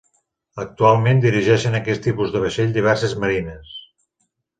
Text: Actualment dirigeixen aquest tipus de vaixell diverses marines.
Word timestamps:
Actualment 0.61 1.19
dirigeixen 1.25 1.77
aquest 1.79 2.03
tipus 2.05 2.31
de 2.37 2.41
vaixell 2.45 2.73
diverses 2.79 3.13
marines. 3.25 3.77